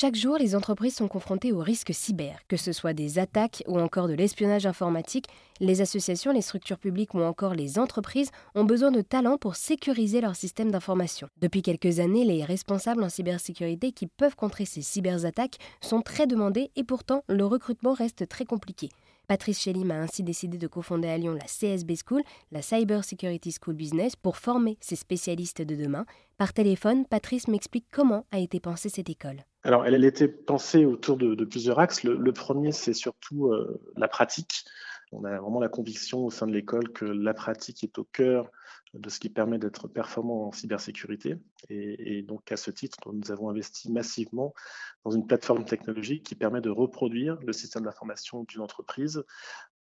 [0.00, 3.80] Chaque jour, les entreprises sont confrontées aux risques cyber, que ce soit des attaques ou
[3.80, 5.26] encore de l'espionnage informatique.
[5.58, 10.20] Les associations, les structures publiques ou encore les entreprises ont besoin de talents pour sécuriser
[10.20, 11.26] leur système d'information.
[11.40, 16.70] Depuis quelques années, les responsables en cybersécurité qui peuvent contrer ces cyberattaques sont très demandés
[16.76, 18.90] et pourtant le recrutement reste très compliqué.
[19.28, 23.52] Patrice Chélim a ainsi décidé de cofonder à Lyon la CSB School, la Cyber Security
[23.52, 26.06] School Business, pour former ces spécialistes de demain.
[26.38, 29.44] Par téléphone, Patrice m'explique comment a été pensée cette école.
[29.64, 32.04] Alors, elle, a été pensée autour de, plusieurs axes.
[32.04, 34.64] Le, premier, c'est surtout euh, la pratique.
[35.12, 38.50] On a vraiment la conviction au sein de l'école que la pratique est au cœur
[38.94, 41.36] de ce qui permet d'être performant en cybersécurité.
[41.68, 44.54] Et, donc, à ce titre, nous avons investi massivement
[45.04, 49.22] dans une plateforme technologique qui permet de reproduire le système d'information d'une entreprise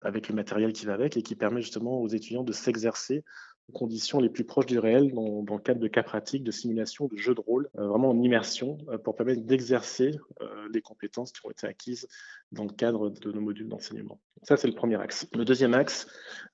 [0.01, 3.23] avec le matériel qui va avec et qui permet justement aux étudiants de s'exercer
[3.69, 7.07] aux conditions les plus proches du réel dans, le cadre de cas pratiques, de simulation,
[7.07, 11.31] de jeux de rôle, euh, vraiment en immersion euh, pour permettre d'exercer euh, les compétences
[11.31, 12.07] qui ont été acquises
[12.51, 14.19] dans le cadre de nos modules d'enseignement.
[14.43, 15.27] Ça, c'est le premier axe.
[15.33, 16.07] Le deuxième axe,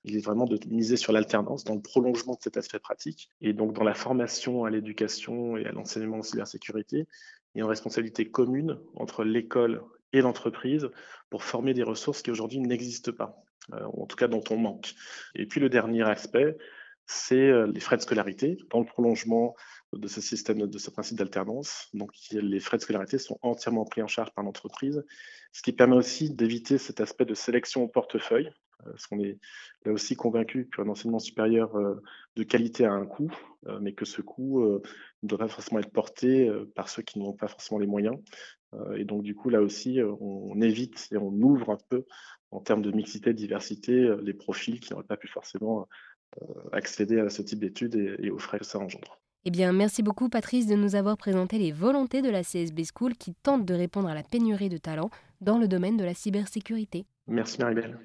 [0.04, 3.52] il est vraiment de miser sur l'alternance dans le prolongement de cet aspect pratique et
[3.52, 7.06] donc dans la formation à l'éducation et à l'enseignement en cybersécurité.
[7.54, 9.82] A une responsabilité commune entre l'école
[10.12, 10.88] et l'entreprise
[11.28, 14.94] pour former des ressources qui aujourd'hui n'existent pas, en tout cas dont on manque.
[15.34, 16.56] Et puis le dernier aspect,
[17.12, 19.54] c'est euh, les frais de scolarité dans le prolongement
[19.92, 21.88] de ce système, de ce principe d'alternance.
[21.92, 25.04] Donc, les frais de scolarité sont entièrement pris en charge par l'entreprise,
[25.52, 28.50] ce qui permet aussi d'éviter cet aspect de sélection au portefeuille,
[28.86, 29.38] euh, parce qu'on est
[29.84, 32.02] là aussi convaincu qu'un enseignement supérieur euh,
[32.36, 33.30] de qualité a un coût,
[33.80, 37.46] mais que ce coût ne doit pas forcément être porté par ceux qui n'ont pas
[37.46, 38.16] forcément les moyens.
[38.96, 42.04] Et donc, du coup, là aussi, on évite et on ouvre un peu,
[42.50, 45.86] en termes de mixité, diversité, les profils qui n'auraient pas pu forcément
[46.72, 49.18] accéder à ce type d'études et, aux frais que ça engendre.
[49.44, 53.14] Eh bien, merci beaucoup Patrice de nous avoir présenté les volontés de la CSB School
[53.14, 55.10] qui tente de répondre à la pénurie de talents
[55.40, 57.06] dans le domaine de la cybersécurité.
[57.26, 57.98] Merci Maribel.